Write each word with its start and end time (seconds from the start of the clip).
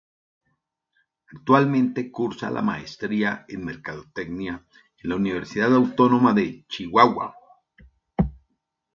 Actualmente 1.31 2.11
cursa 2.11 2.49
la 2.49 2.63
Maestría 2.63 3.45
en 3.47 3.65
Mercadotecnia 3.65 4.65
en 4.97 5.09
la 5.11 5.15
Universidad 5.15 5.75
Autónoma 5.75 6.33
de 6.33 6.65
Chihuahua. 6.67 7.35